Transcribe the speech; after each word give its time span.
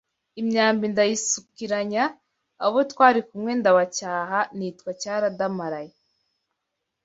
Imyambi 0.41 0.85
ndayisukiranya 0.91 2.03
abo 2.65 2.79
twari 2.91 3.21
kumwe 3.29 3.51
ndabacyaha 3.59 4.39
nitwa 4.57 4.91
Cyaradamaraye 5.01 5.93